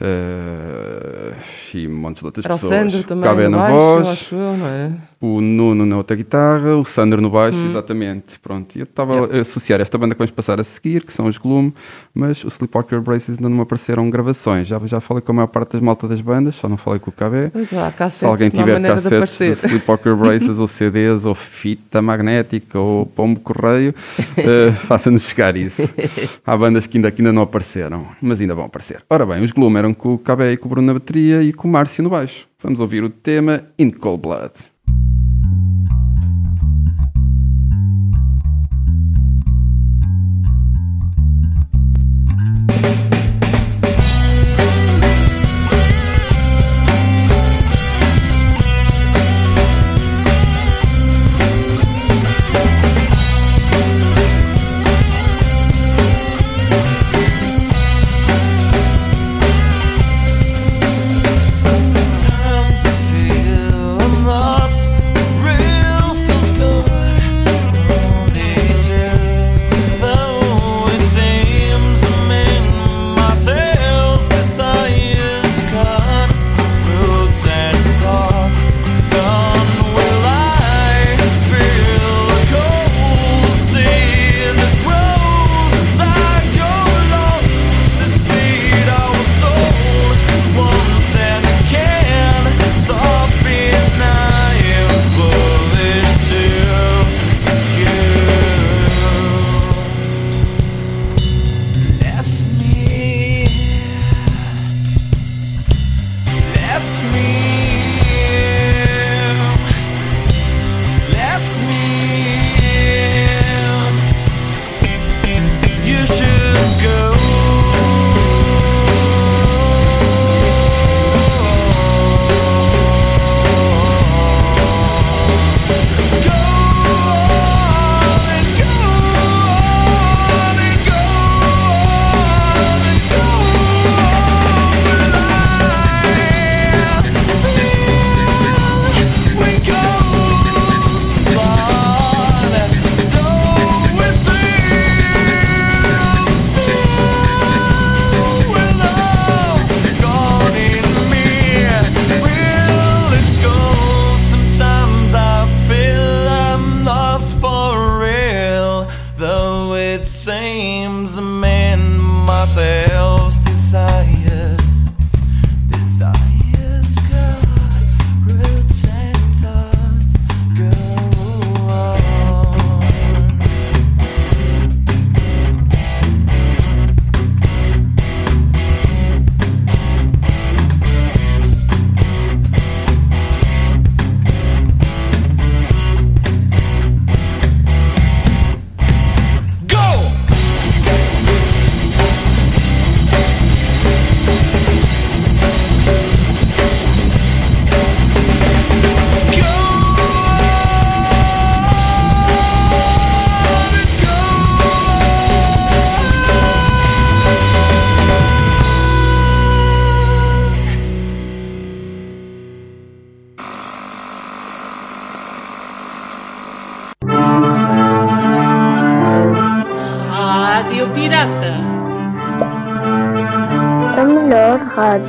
Uh, 0.00 1.34
e 1.74 1.88
montes 1.88 2.20
de 2.20 2.26
outras 2.26 2.44
Era 2.44 2.54
o 2.54 2.58
pessoas. 2.58 2.92
Sandro 2.92 3.02
também, 3.04 3.24
Cabé 3.24 3.48
no 3.48 3.56
na 3.56 3.62
baixo, 3.62 3.74
voz, 3.76 4.08
acho 4.08 4.34
eu, 4.34 4.56
não 4.56 4.66
é? 4.66 4.92
o 5.20 5.40
Nuno 5.40 5.86
na 5.86 5.96
outra 5.96 6.14
guitarra, 6.16 6.76
o 6.76 6.84
Sandro 6.84 7.20
no 7.20 7.30
baixo, 7.30 7.58
exatamente. 7.66 8.38
Pronto, 8.40 8.76
eu 8.76 8.84
estava 8.84 9.26
a 9.26 9.40
associar 9.40 9.80
esta 9.80 9.96
banda 9.96 10.14
que 10.14 10.18
vamos 10.18 10.30
passar 10.30 10.60
a 10.60 10.64
seguir, 10.64 11.04
que 11.04 11.12
são 11.12 11.26
os 11.26 11.38
Gloom, 11.38 11.72
mas 12.14 12.44
os 12.44 12.54
Sleepwalker 12.54 13.00
Braces 13.00 13.30
ainda 13.36 13.48
não 13.48 13.56
me 13.56 13.62
apareceram 13.62 14.08
gravações. 14.10 14.66
Já, 14.68 14.78
já 14.84 15.00
falei 15.00 15.22
com 15.22 15.32
a 15.32 15.34
maior 15.36 15.46
parte 15.48 15.72
das 15.72 15.82
malta 15.82 16.06
das 16.08 16.20
bandas, 16.20 16.56
só 16.56 16.68
não 16.68 16.76
falei 16.76 16.98
com 16.98 17.10
o 17.10 17.12
KB. 17.12 17.50
Pois 17.52 17.72
há, 17.72 18.08
Se 18.10 18.26
alguém 18.26 18.50
tiver 18.50 18.80
cassetes 18.82 19.62
do. 19.62 19.68
Sleepwalker 19.68 20.14
Braces 20.16 20.58
ou 20.58 20.66
CDs 20.66 21.24
ou 21.24 21.34
fita 21.34 22.02
magnética 22.02 22.78
ou 22.78 23.06
pombo 23.06 23.40
correio, 23.40 23.94
eh, 24.36 24.72
faça-nos 24.72 25.22
chegar 25.22 25.56
isso. 25.56 25.82
Há 26.44 26.56
bandas 26.56 26.86
que 26.86 26.98
ainda, 26.98 27.10
que 27.10 27.22
ainda 27.22 27.32
não 27.32 27.42
apareceram, 27.42 28.06
mas 28.20 28.40
ainda 28.40 28.54
vão 28.54 28.64
aparecer. 28.64 29.02
Ora 29.08 29.24
bem, 29.24 29.42
os 29.42 29.52
Gloom 29.52 29.70
eram 29.82 29.92
com 29.92 30.14
o 30.14 30.18
KB 30.18 30.52
e 30.52 30.56
com 30.56 30.66
o 30.66 30.68
Bruno 30.70 30.86
na 30.86 30.94
bateria 30.94 31.42
e 31.42 31.52
com 31.52 31.68
o 31.68 31.70
Márcio 31.70 32.04
no 32.04 32.10
baixo. 32.10 32.46
Vamos 32.62 32.78
ouvir 32.78 33.02
o 33.02 33.10
tema 33.10 33.64
In 33.78 33.90
Cold 33.90 34.22
Blood. 34.22 34.71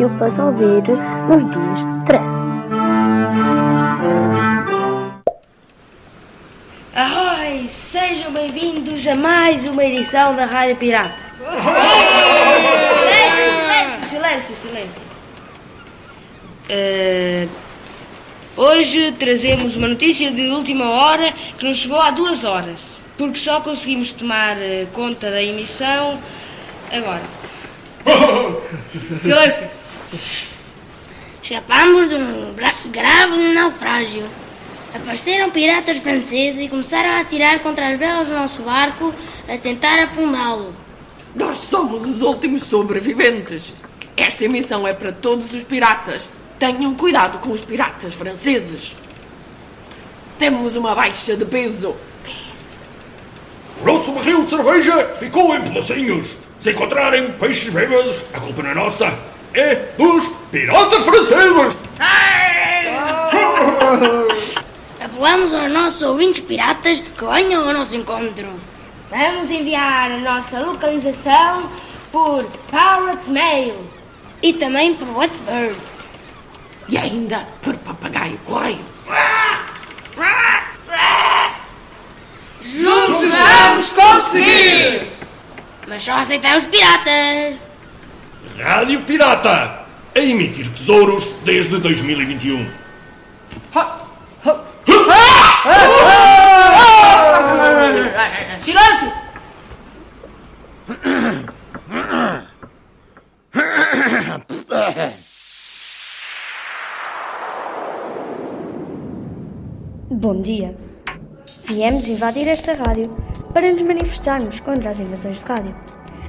Rádio 0.04 0.10
para 0.18 0.30
se 0.30 0.42
ouvir 0.42 0.84
nos 1.30 1.50
dias 1.52 1.84
de 1.84 1.92
stress. 1.98 2.36
Ahoy! 6.96 7.68
Sejam 7.70 8.32
bem-vindos 8.32 9.08
a 9.08 9.16
mais 9.16 9.66
uma 9.66 9.84
edição 9.84 10.36
da 10.36 10.46
Rádio 10.46 10.76
Pirata. 10.78 11.14
Silêncio, 13.10 14.06
silêncio, 14.10 14.10
silêncio, 14.10 14.56
silêncio. 14.56 15.02
Eh, 16.70 17.48
hoje 18.56 19.12
trazemos 19.14 19.76
uma 19.76 19.88
notícia 19.88 20.32
de 20.32 20.50
última 20.50 20.90
hora 20.90 21.34
que 21.58 21.66
nos 21.66 21.78
chegou 21.78 22.00
há 22.00 22.12
duas 22.12 22.44
horas, 22.44 22.80
porque 23.18 23.40
só 23.40 23.62
conseguimos 23.62 24.12
tomar 24.12 24.58
eh, 24.58 24.88
conta 24.94 25.30
da 25.30 25.42
emissão 25.42 26.20
agora. 26.92 27.24
Silêncio! 29.22 29.83
Escapamos 31.42 32.08
de 32.10 32.16
um 32.16 32.54
gra- 32.54 32.74
grave 32.86 33.38
naufrágio. 33.54 34.24
Apareceram 34.94 35.50
piratas 35.50 35.98
franceses 35.98 36.62
e 36.62 36.70
começaram 36.70 37.10
a 37.10 37.20
atirar 37.22 37.60
contra 37.60 37.90
as 37.90 38.00
velas 38.00 38.28
do 38.28 38.36
nosso 38.36 38.62
barco 38.62 39.14
a 39.50 39.58
tentar 39.58 40.00
afundá-lo. 40.00 40.74
Nós 41.36 41.58
somos 41.58 42.06
os 42.08 42.22
últimos 42.22 42.64
sobreviventes. 42.64 43.74
Esta 44.16 44.46
emissão 44.46 44.88
é 44.88 44.94
para 44.94 45.12
todos 45.12 45.52
os 45.54 45.64
piratas. 45.64 46.30
Tenham 46.60 46.94
cuidado 46.94 47.40
com 47.40 47.50
os 47.52 47.62
piratas 47.62 48.14
franceses. 48.14 48.96
Temos 50.38 50.76
uma 50.76 50.94
baixa 50.94 51.36
de 51.36 51.44
peso. 51.46 51.96
O 53.82 53.86
nosso 53.86 54.12
barril 54.12 54.44
de 54.44 54.52
cerveja 54.52 55.16
ficou 55.20 55.56
em 55.56 55.62
pedacinhos. 55.64 56.38
Se 56.62 56.72
encontrarem 56.72 57.32
peixes 57.34 57.74
bêbados, 57.74 58.24
a 58.34 58.40
culpa 58.40 58.62
não 58.64 58.70
é 58.70 58.76
nossa. 58.76 59.18
É 59.54 59.76
dos 59.98 60.28
piratas 60.52 61.04
franceses! 61.06 61.76
Apelamos 65.00 65.54
aos 65.54 65.72
nossos 65.72 66.02
ouvintes 66.02 66.42
piratas 66.42 67.02
que 67.02 67.26
venham 67.26 67.68
ao 67.68 67.74
nosso 67.74 67.96
encontro. 67.96 68.50
Vamos 69.12 69.52
enviar 69.52 70.12
a 70.12 70.18
nossa 70.18 70.60
localização 70.60 71.70
por 72.12 72.46
Pirate 72.72 73.30
Mail. 73.30 73.76
E 74.42 74.54
também 74.54 74.96
por 74.96 75.08
Whatsbird. 75.10 75.76
E 76.90 76.98
ainda 76.98 77.48
por 77.62 77.76
papagaio 77.78 78.40
correio. 78.46 78.84
Juntos 82.64 83.30
vamos 83.30 83.90
conseguir! 83.92 85.12
Mas 85.88 86.04
só 86.04 86.14
aceitamos 86.14 86.66
piratas. 86.66 87.73
Rádio 88.58 89.02
Pirata! 89.02 89.84
A 90.16 90.20
emitir 90.20 90.70
tesouros 90.72 91.34
desde 91.44 91.80
2021. 91.80 92.68
Silêncio! 98.64 99.12
Bom 110.12 110.42
dia. 110.42 110.78
Viemos 111.66 112.08
invadir 112.08 112.48
esta 112.48 112.74
rádio 112.76 113.10
para 113.52 113.72
nos 113.72 113.82
manifestarmos 113.82 114.60
contra 114.60 114.92
as 114.92 115.00
invasões 115.00 115.40
de 115.40 115.46
rádio. 115.46 115.76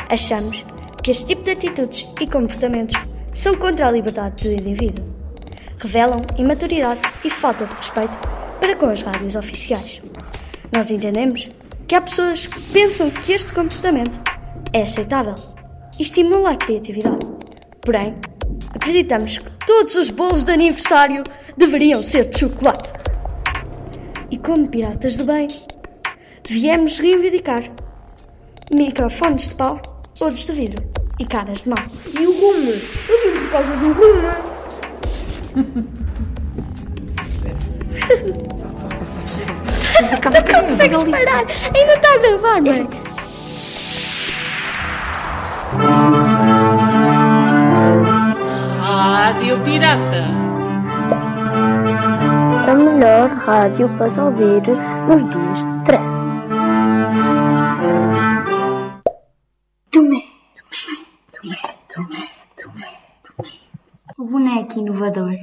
Achamos 0.08 0.64
que 1.04 1.10
este 1.10 1.26
tipo 1.26 1.42
de 1.42 1.50
atitudes 1.50 2.14
e 2.18 2.26
comportamentos 2.26 2.96
são 3.34 3.54
contra 3.54 3.86
a 3.86 3.90
liberdade 3.90 4.48
do 4.48 4.58
indivíduo. 4.58 5.04
Revelam 5.78 6.22
imaturidade 6.38 7.02
e 7.22 7.28
falta 7.28 7.66
de 7.66 7.74
respeito 7.74 8.18
para 8.58 8.74
com 8.74 8.86
as 8.86 9.02
rádios 9.02 9.36
oficiais. 9.36 10.00
Nós 10.74 10.90
entendemos 10.90 11.50
que 11.86 11.94
há 11.94 12.00
pessoas 12.00 12.46
que 12.46 12.58
pensam 12.72 13.10
que 13.10 13.32
este 13.32 13.52
comportamento 13.52 14.18
é 14.72 14.84
aceitável 14.84 15.34
e 15.98 16.02
estimula 16.02 16.52
a 16.52 16.56
criatividade. 16.56 17.26
Porém, 17.82 18.16
acreditamos 18.74 19.36
que 19.36 19.50
todos 19.66 19.94
os 19.96 20.08
bolos 20.08 20.44
de 20.44 20.52
aniversário 20.52 21.22
deveriam 21.54 22.00
ser 22.00 22.30
de 22.30 22.38
chocolate. 22.40 22.90
E 24.30 24.38
como 24.38 24.66
piratas 24.68 25.16
do 25.16 25.26
bem, 25.26 25.48
viemos 26.48 26.98
reivindicar 26.98 27.70
microfones 28.72 29.48
de 29.48 29.54
pau, 29.54 29.82
outros 30.18 30.46
de 30.46 30.52
vidro 30.52 30.93
e 31.18 31.24
caras 31.24 31.62
de 31.62 31.68
mal. 31.68 31.78
E 32.18 32.26
o 32.26 32.32
rumo? 32.32 32.72
Eu 33.08 33.22
vim 33.22 33.40
por 33.40 33.50
causa 33.50 33.72
do 33.76 33.92
rumo. 33.92 34.54
Não 40.02 40.68
consegues 40.68 41.04
parar! 41.04 41.44
Ainda 41.74 41.94
está 41.94 42.14
a 42.14 42.18
gravar, 42.18 42.60
não 42.60 42.72
é? 42.72 42.86
Rádio 48.80 49.60
Pirata. 49.60 50.24
A 52.66 52.74
melhor 52.74 53.30
rádio 53.30 53.88
para 53.96 54.10
se 54.10 54.20
ouvir 54.20 54.62
nos 55.08 55.28
dias 55.30 55.62
de 55.62 55.70
stress. 55.78 56.33
Boneco 64.34 64.80
inovador. 64.80 65.36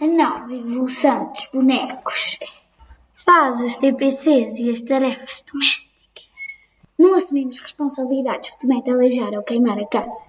A 0.00 0.06
nova 0.06 0.54
evolução 0.54 1.30
dos 1.30 1.46
bonecos. 1.52 2.38
Faz 3.22 3.60
os 3.60 3.76
TPCs 3.76 4.54
e 4.58 4.70
as 4.70 4.80
tarefas 4.80 5.44
domésticas. 5.52 6.24
Não 6.98 7.12
assumimos 7.12 7.58
responsabilidades 7.58 8.50
por 8.52 8.82
te 8.82 8.90
aleijar 8.90 9.34
ou 9.34 9.42
queimar 9.42 9.78
a 9.78 9.86
casa. 9.86 10.22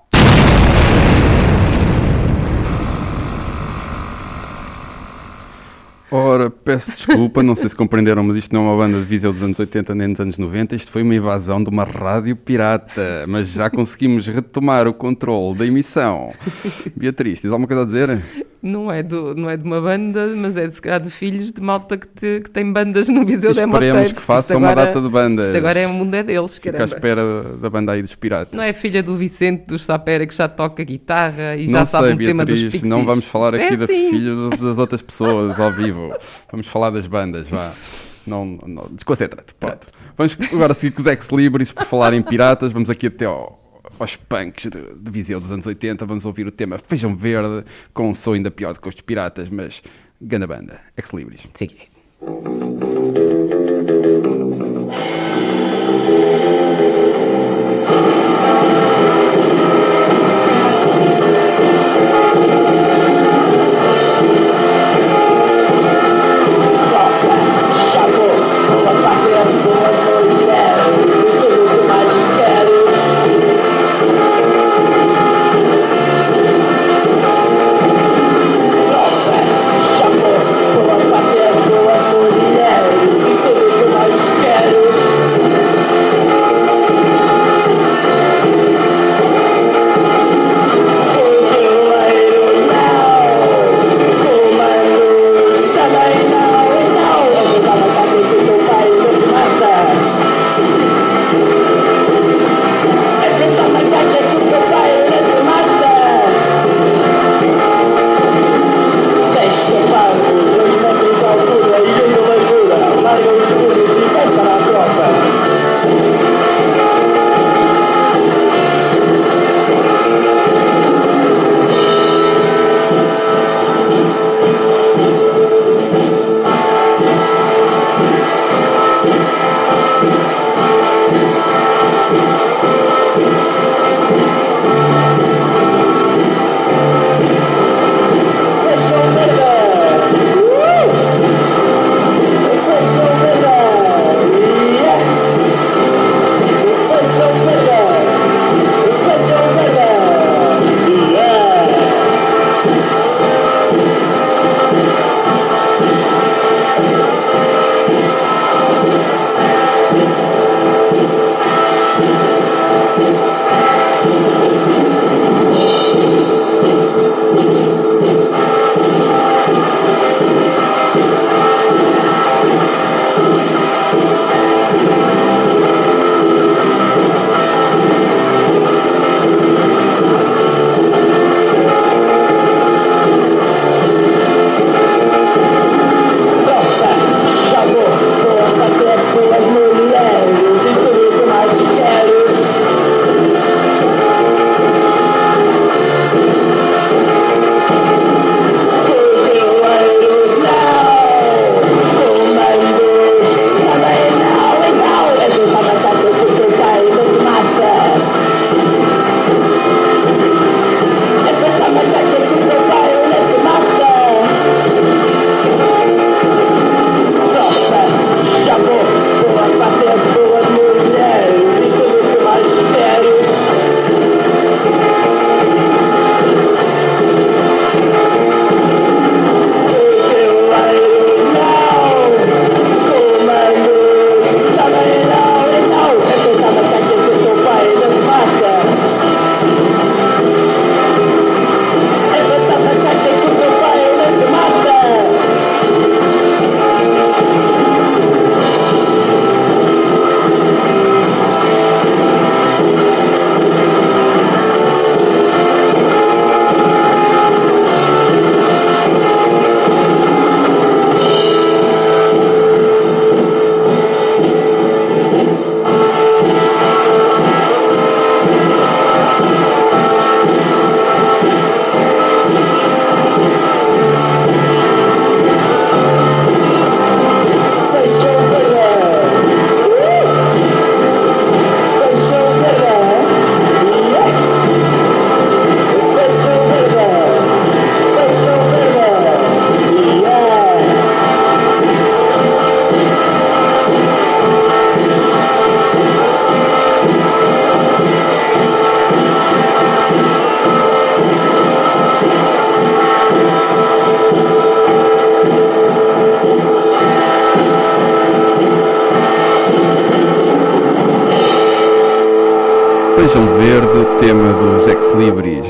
Ora, 6.14 6.50
peço 6.50 6.92
desculpa, 6.92 7.42
não 7.42 7.56
sei 7.56 7.70
se 7.70 7.76
compreenderam, 7.76 8.22
mas 8.24 8.36
isto 8.36 8.54
não 8.54 8.66
é 8.68 8.70
uma 8.74 8.78
banda 8.78 8.98
de 9.00 9.06
Viseu 9.06 9.32
dos 9.32 9.42
anos 9.42 9.58
80 9.58 9.96
nem 9.96 10.12
dos 10.12 10.20
anos 10.20 10.38
90, 10.38 10.76
isto 10.76 10.92
foi 10.92 11.04
uma 11.04 11.16
invasão 11.16 11.64
de 11.64 11.70
uma 11.70 11.86
rádio 11.86 12.36
pirata, 12.36 13.24
mas 13.28 13.54
já 13.54 13.70
conseguimos 13.70 14.28
retomar 14.28 14.88
o 14.90 14.94
controle 14.94 15.58
da 15.58 15.66
emissão. 15.66 16.34
Beatriz, 16.96 17.40
tens 17.40 17.50
alguma 17.52 17.66
coisa 17.68 17.84
a 17.84 17.86
dizer? 17.86 18.20
Não 18.64 18.92
é, 18.92 19.02
do, 19.02 19.34
não 19.34 19.50
é 19.50 19.58
de 19.58 19.64
uma 19.64 19.82
banda, 19.82 20.28
mas 20.36 20.56
é 20.56 20.68
de, 20.68 20.76
se 20.76 20.82
calhar 20.82 21.02
de 21.02 21.10
filhos 21.10 21.52
de 21.52 21.60
malta 21.64 21.98
que, 21.98 22.08
te- 22.08 22.42
que 22.44 22.52
tem 22.52 22.72
bandas 22.72 23.10
no 23.10 23.26
Viseu 23.26 23.52
de 23.54 23.60
Esperemos 23.60 24.12
que 24.12 24.22
façam 24.22 24.58
uma 24.60 24.76
data 24.76 25.02
de 25.02 25.10
bandas. 25.10 25.46
Isto 25.48 25.58
agora 25.58 25.80
é 25.80 25.88
o 25.88 25.94
mundo 25.94 26.14
é 26.14 26.22
deles, 26.22 26.56
Fica 26.56 26.70
à 26.70 26.74
caramba. 26.74 26.94
espera 26.96 27.44
da 27.60 27.70
banda 27.72 27.94
aí 27.94 28.04
dos 28.04 28.14
piratas. 28.14 28.54
Não 28.54 28.62
é 28.64 28.72
filha 28.72 29.02
do 29.02 29.16
Vicente 29.16 29.64
dos 29.66 29.84
Sapera 29.84 30.28
que 30.28 30.36
já 30.36 30.48
toca 30.48 30.84
guitarra 30.84 31.56
e 31.56 31.66
não 31.66 31.72
já 31.80 31.86
sei, 31.86 32.00
sabe 32.02 32.14
o 32.24 32.28
tema 32.28 32.46
dos 32.46 32.62
Pixies. 32.62 32.84
não 32.84 33.04
vamos 33.04 33.26
falar 33.26 33.48
Isto 33.56 33.56
é 33.64 33.66
aqui 33.66 33.78
da 33.78 33.86
assim. 33.86 34.10
filha 34.12 34.36
das 34.60 34.78
outras 34.78 35.02
pessoas 35.02 35.60
ao 35.60 35.72
vivo. 35.74 36.01
Vamos 36.52 36.68
falar 36.68 36.90
das 36.90 37.06
bandas, 37.08 37.48
vá. 37.48 37.72
Não, 38.26 38.46
não, 38.46 38.84
desconcentra-te. 38.92 39.52
Pronto. 39.56 39.88
Vamos 40.16 40.38
agora 40.54 40.76
seguir 40.76 40.94
com 40.94 41.02
os 41.02 41.08
ex-libris 41.08 41.72
por 41.72 41.86
falar 41.86 42.14
em 42.14 42.22
piratas. 42.22 42.72
Vamos 42.72 42.88
aqui 42.88 43.08
até 43.08 43.26
ao, 43.26 43.60
aos 44.00 44.16
punks 44.16 44.70
de, 44.70 44.94
de 44.94 45.12
Viseu 45.12 45.40
dos 45.40 45.52
anos 45.52 45.66
80. 45.66 46.06
Vamos 46.06 46.24
ouvir 46.24 46.46
o 46.46 46.52
tema 46.52 46.78
Feijão 46.78 47.16
Verde, 47.16 47.66
com 47.96 48.12
um 48.12 48.14
som 48.14 48.34
ainda 48.34 48.52
pior 48.52 48.76
do 48.76 48.80
que 48.80 48.88
os 48.88 48.94
piratas, 49.02 49.50
mas 49.50 49.82
ganda 50.22 50.46
banda. 50.46 50.80
Ex-libris. 50.96 51.48
Segui. 51.56 51.90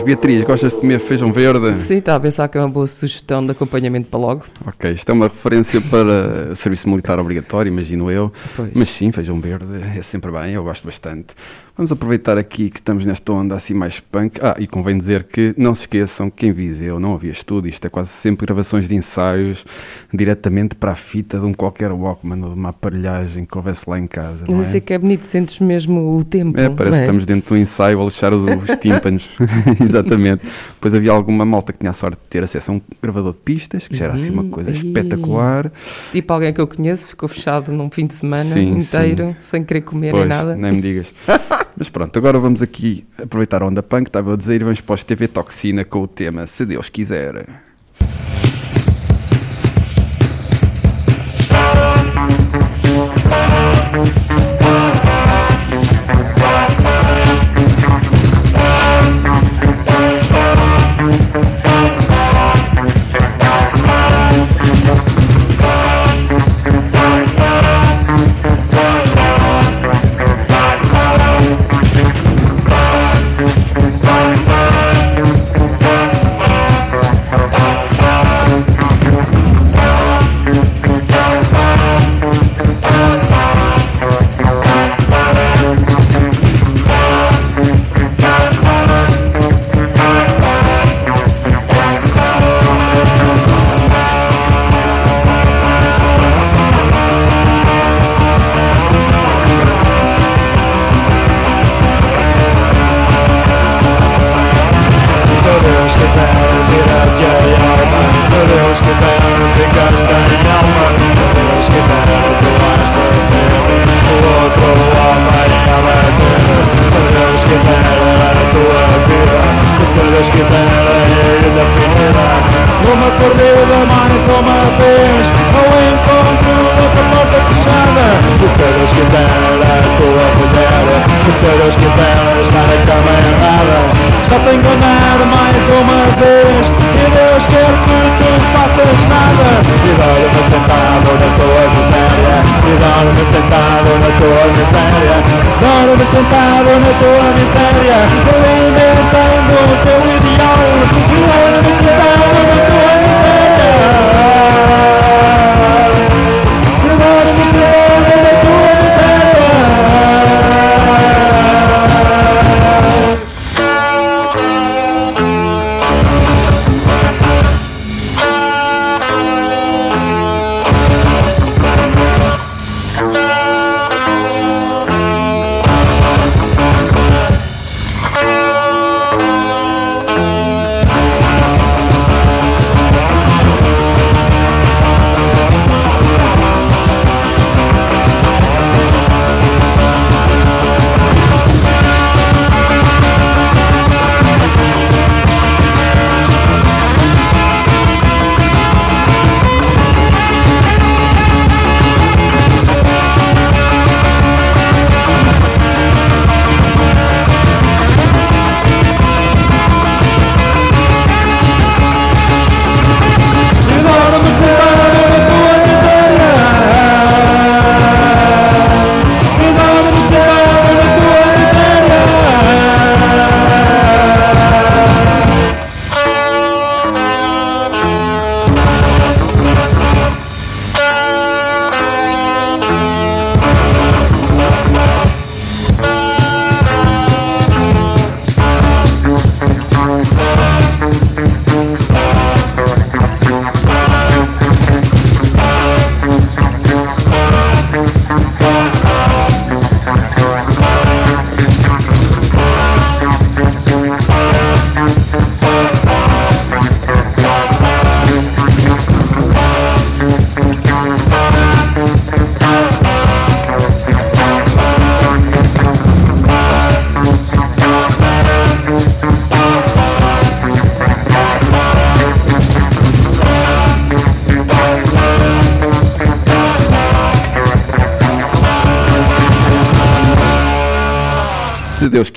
Beatriz, 0.04 0.43
gostas 0.43 0.74
de 0.74 0.80
comer 0.80 0.99
feijão 0.99 1.32
verde? 1.32 1.80
Sim, 1.80 1.97
está 1.97 2.16
a 2.16 2.20
pensar 2.20 2.47
que 2.47 2.58
é 2.58 2.62
uma 2.62 2.70
boa 2.70 2.88
sugestão 2.88 3.45
de 3.45 3.52
acompanhamento 3.52 4.08
para 4.10 4.20
logo. 4.20 4.45
Ok, 4.66 4.91
isto 4.91 5.10
é 5.10 5.14
uma 5.14 5.28
referência 5.28 5.80
para 5.80 6.56
serviço 6.56 6.89
militar 6.89 7.20
obrigatório, 7.20 7.70
imagino 7.72 8.10
eu. 8.10 8.32
Pois. 8.56 8.72
Mas 8.74 8.89
sim, 8.89 9.12
feijão 9.12 9.39
verde 9.39 9.66
é 9.97 10.02
sempre 10.02 10.32
bem, 10.32 10.54
eu 10.54 10.64
gosto 10.64 10.86
bastante. 10.86 11.36
Vamos 11.78 11.91
aproveitar 11.91 12.38
aqui 12.38 12.70
que 12.70 12.80
estamos 12.80 13.06
nesta 13.06 13.32
onda 13.32 13.56
assim 13.56 13.74
mais 13.74 13.99
punk. 13.99 14.39
Ah, 14.41 14.56
e 14.60 14.68
convém 14.68 14.97
dizer 14.97 15.24
que 15.24 15.54
não 15.58 15.74
se 15.74 15.82
esqueçam 15.82 16.30
que 16.30 16.45
em 16.45 16.52
Viseu 16.52 16.99
não 16.99 17.14
havia 17.14 17.32
estúdio, 17.32 17.70
isto 17.70 17.86
é 17.86 17.89
quase 17.89 18.10
sempre 18.10 18.45
gravações 18.45 18.88
de 18.88 18.95
ensaios 18.95 19.66
diretamente 20.14 20.76
para 20.76 20.91
a 20.91 20.95
fita 20.95 21.39
de 21.39 21.45
um 21.45 21.53
qualquer 21.53 21.91
Walkman 21.91 22.43
ou 22.43 22.49
de 22.49 22.55
uma 22.55 22.70
aparelhagem 22.70 23.45
que 23.45 23.57
houvesse 23.57 23.89
lá 23.89 23.97
em 23.97 24.07
casa. 24.07 24.45
Mas 24.47 24.68
isso 24.68 24.78
é 24.78 24.80
que 24.80 24.93
é 24.93 24.97
bonito, 24.97 25.24
sentes 25.26 25.59
mesmo 25.59 26.18
o 26.18 26.24
tempo. 26.24 26.59
É, 26.59 26.70
parece 26.70 26.84
não 26.84 26.91
que 26.91 26.97
é? 26.97 27.01
estamos 27.01 27.26
dentro 27.26 27.47
de 27.47 27.53
um 27.53 27.57
ensaio 27.64 28.01
a 28.01 28.05
lixar 28.05 28.34
os 28.34 28.76
tímpanos. 28.78 29.30
Exatamente. 29.80 30.43
Depois 30.74 30.93
havia 30.93 31.12
alguma 31.12 31.45
malta 31.45 31.72
que 31.72 31.80
tinha 31.80 31.91
a 31.91 31.93
sorte 31.93 32.16
de 32.22 32.28
ter 32.30 32.43
acesso 32.43 32.72
a 32.72 32.74
um 32.76 32.82
gravador 33.01 33.32
de 33.32 33.38
pistas, 33.39 33.88
que 33.88 33.95
já 33.95 34.05
era 34.05 34.16
assim 34.16 34.30
uma 34.32 34.41
Uhum, 34.43 34.49
coisa 34.49 34.72
espetacular. 34.72 35.72
Tipo 36.12 36.34
alguém 36.34 36.53
que 36.53 36.59
eu 36.59 36.68
conheço 36.68 37.05
ficou 37.07 37.30
fechado 37.30 37.72
num 37.72 37.89
fim 37.89 38.05
de 38.07 38.14
semana 38.14 38.43
Sim, 38.43 38.78
inteiro, 38.78 39.28
sim. 39.28 39.36
sem 39.39 39.64
querer 39.64 39.82
comer 39.82 40.12
Pois, 40.12 40.28
nem 40.28 40.38
nada. 40.38 40.55
Nem 40.55 40.74
me 40.74 40.82
digas. 40.82 41.14
Mas 41.78 41.89
pronto, 41.89 42.18
agora 42.18 42.38
vamos 42.39 42.62
aqui 42.62 43.05
aproveitar 43.22 43.62
a 43.62 43.68
onda 43.68 43.82
punk, 43.82 44.07
estava 44.07 44.34
a 44.34 44.36
dizer, 44.36 44.59
e 44.62 44.64
vamos 44.64 44.82
para 44.82 44.93
os 44.95 45.03
TV 45.03 45.28
Toxina 45.28 45.86
com 45.86 46.01
o 46.01 46.07
tema 46.07 46.45
Se 46.47 46.66
Deus 46.66 46.89
Quiser. 46.89 47.45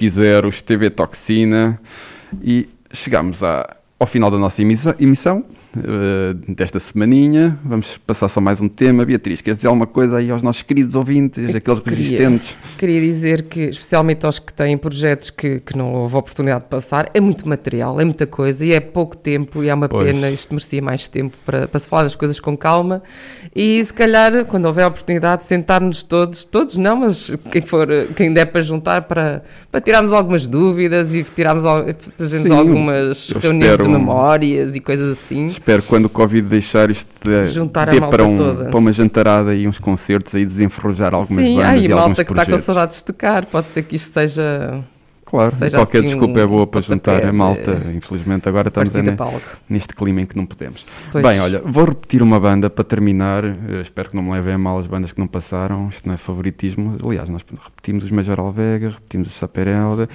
Quiser, 0.05 0.45
os 0.45 0.61
TV 0.61 0.91
Toxina. 0.91 1.81
E 2.43 2.69
chegamos 2.93 3.43
à 3.43 3.77
ao 3.99 4.07
final 4.07 4.31
da 4.31 4.39
nossa 4.39 4.61
emissão, 4.61 5.45
eh, 5.77 6.35
desta 6.53 6.79
semaninha. 6.79 7.59
Vamos 7.65 7.99
passar 7.99 8.29
só 8.29 8.41
mais 8.41 8.61
um 8.61 8.69
tema. 8.69 9.05
Beatriz, 9.05 9.41
queres 9.41 9.59
dizer 9.59 9.69
alguma 9.69 9.87
coisa 9.87 10.19
aí 10.19 10.31
aos 10.31 10.43
nossos 10.43 10.63
queridos 10.63 10.95
ouvintes, 10.95 11.55
aqueles 11.55 11.81
Queria- 11.81 11.99
resistentes? 11.99 12.57
Queria 12.79 13.01
dizer 13.01 13.43
que, 13.43 13.61
especialmente 13.65 14.25
aos 14.27 14.39
que 14.39 14.53
têm 14.53 14.77
projetos 14.77 15.31
que, 15.31 15.61
que 15.61 15.77
não 15.77 15.93
houve 15.93 16.17
oportunidade 16.17 16.65
de 16.65 16.71
passar, 16.71 17.11
é 17.15 17.21
muito 17.21 17.49
material, 17.49 18.01
é 18.01 18.05
muita 18.05 18.27
coisa 18.27 18.65
e 18.65 18.73
é 18.73 18.81
pouco 18.81 19.17
tempo 19.17 19.63
e 19.63 19.69
é 19.69 19.75
uma 19.75 19.89
Pois. 19.89 20.13
pena. 20.13 20.31
Isto 20.31 20.55
merecia 20.55 20.83
mais 20.83 21.09
tempo 21.09 21.37
para, 21.45 21.67
para 21.69 21.79
se 21.79 21.89
falar 21.89 22.03
das 22.05 22.15
coisas 22.17 22.39
com 22.41 22.57
calma 22.57 23.03
e 23.55 23.85
se 23.85 23.93
calhar, 23.93 24.45
quando 24.47 24.67
houver 24.67 24.87
oportunidade, 24.87 25.45
sentar-nos 25.45 26.03
todos, 26.03 26.45
todos 26.45 26.77
não, 26.77 26.97
mas 26.97 27.31
quem 27.51 27.63
for, 27.63 27.87
quem 28.17 28.33
der 28.33 28.47
para 28.47 28.63
juntar 28.63 29.03
para, 29.03 29.43
para 29.71 29.81
tirarmos 29.81 30.13
algumas 30.13 30.47
dúvidas 30.47 31.15
e 31.15 31.23
tirarmos, 31.25 31.65
fazermos 32.19 32.51
algumas 32.51 33.31
eu 33.31 33.41
reuniões 33.41 33.77
de 33.77 33.83
espero- 33.83 33.91
memórias 33.99 34.75
e 34.77 34.81
coisas 34.81 35.13
assim. 35.19 35.47
Espero 35.65 35.83
quando 35.85 36.05
o 36.05 36.09
Covid 36.11 36.47
deixar 36.47 36.91
isto 36.91 37.09
de, 37.27 37.47
Juntar 37.47 37.89
dê 37.89 37.99
para, 37.99 38.23
um, 38.23 38.37
toda. 38.37 38.67
para 38.67 38.79
uma 38.79 38.93
jantarada 38.93 39.55
e 39.55 39.67
uns 39.67 39.79
concertos 39.79 40.35
aí 40.35 40.45
desenferrujar 40.45 41.15
algumas 41.15 41.43
Sim, 41.43 41.57
bandas 41.57 41.71
há 41.71 41.77
e 41.79 41.91
alguns 41.91 41.97
malta 41.97 42.23
que 42.23 42.33
está 42.33 42.45
com 42.45 42.59
saudades 42.59 42.97
de 42.99 43.05
tocar, 43.05 43.47
pode 43.47 43.71
ser 43.71 43.83
que 43.85 43.97
isto 43.97 44.13
seja. 44.13 44.85
Claro, 45.35 45.51
seja 45.55 45.77
qualquer 45.79 45.99
assim 45.99 46.07
desculpa 46.07 46.41
é 46.41 46.47
boa 46.47 46.67
para 46.67 46.81
juntar 46.81 47.17
a 47.17 47.27
de- 47.27 47.33
malta. 47.33 47.81
Infelizmente 47.95 48.49
agora 48.49 48.69
estamos 48.69 48.91
neste 49.69 49.95
clima 49.95 50.21
em 50.21 50.27
que 50.27 50.37
não 50.37 50.47
podemos. 50.47 50.85
Pois. 51.11 51.25
Bem, 51.25 51.41
olha, 51.41 51.61
vou 51.65 51.87
repetir 51.87 52.23
uma 52.23 52.39
banda 52.39 52.71
para 52.71 52.85
terminar. 52.85 53.45
Eu 53.45 53.81
espero 53.81 54.11
que 54.11 54.17
não 54.17 54.23
me 54.23 54.31
levem 54.33 54.55
a 54.55 54.59
mal 54.59 54.79
as 54.79 54.87
bandas 54.87 55.13
que 55.13 55.19
não 55.19 55.27
passaram. 55.27 55.89
Isto 55.89 56.07
não 56.07 56.15
é 56.15 56.17
favoritismo. 56.17 56.97
Aliás, 57.05 57.29
nós 57.29 57.45
repetimos 57.65 58.05
os 58.05 58.11
Major 58.11 58.39
Alvega, 58.39 58.91
repetimos 58.91 59.29
os 59.29 59.35
Saperelda 59.35 60.09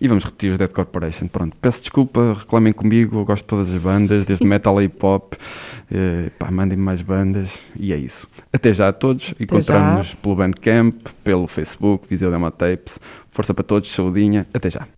e 0.00 0.08
vamos 0.08 0.24
repetir 0.24 0.52
os 0.52 0.58
Dead 0.58 0.70
Corporation. 0.70 1.26
Pronto, 1.28 1.56
peço 1.60 1.80
desculpa, 1.80 2.36
reclamem 2.38 2.72
comigo. 2.72 3.18
Eu 3.20 3.24
gosto 3.24 3.42
de 3.44 3.48
todas 3.48 3.72
as 3.72 3.80
bandas, 3.80 4.26
desde 4.26 4.44
metal 4.46 4.76
a 4.78 4.84
hip 4.84 4.96
hop. 5.04 5.34
Eh, 5.90 6.30
pá, 6.36 6.50
mandem-me 6.50 6.82
mais 6.82 7.00
bandas 7.00 7.48
e 7.78 7.92
é 7.92 7.96
isso. 7.96 8.26
Até 8.52 8.72
já 8.72 8.88
a 8.88 8.92
todos. 8.92 9.32
Encontramos-nos 9.38 10.14
pelo 10.14 10.34
Bandcamp, 10.34 10.96
pelo 11.22 11.46
Facebook, 11.46 12.06
Viseu 12.08 12.30
Demo 12.30 12.50
Tapes. 12.50 12.98
Força 13.36 13.52
para 13.52 13.64
todos, 13.64 13.90
saudinha. 13.90 14.46
Até 14.54 14.70
já. 14.70 14.88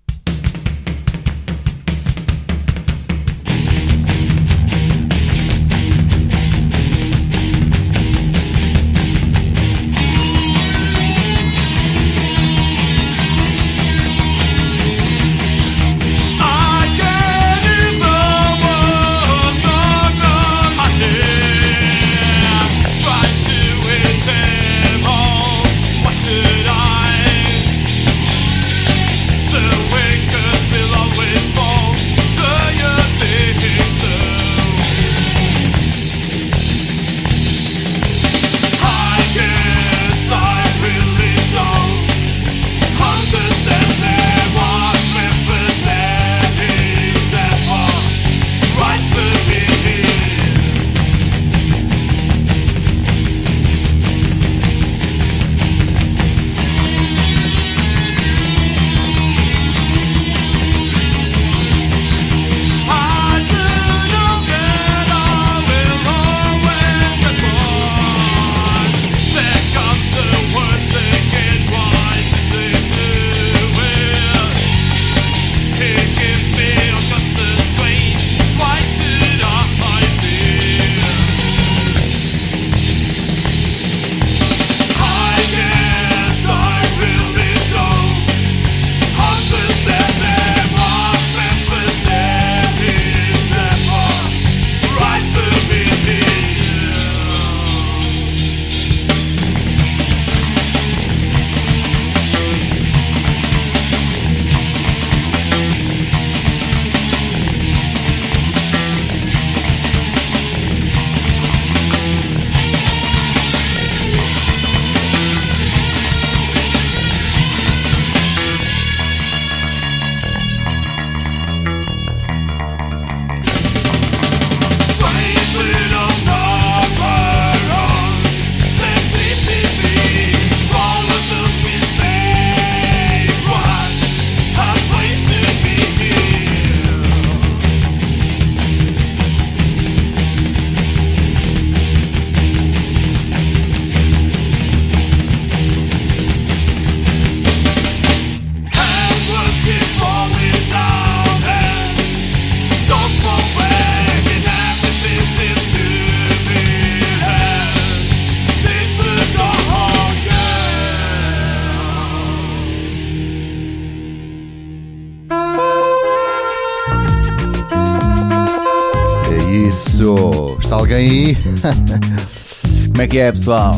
Pessoal? 173.49 173.73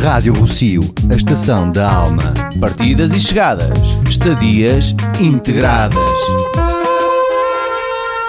Rádio 0.00 0.32
Rocio, 0.32 0.80
a 1.10 1.14
estação 1.16 1.72
da 1.72 1.92
alma. 1.92 2.22
Partidas 2.60 3.12
e 3.12 3.18
chegadas, 3.20 3.76
estadias 4.08 4.94
integradas. 5.20 5.98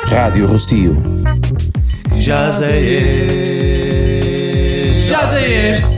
Rádio 0.08 0.48
Rocio. 0.48 1.00
Já 2.18 2.50
é 2.64 2.82
este. 4.96 5.10
Já 5.10 5.38
é 5.38 5.72
este. 5.74 5.93